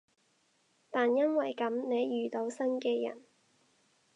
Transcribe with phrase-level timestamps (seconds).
[0.89, 3.21] 但因為噉，你遇到新嘅人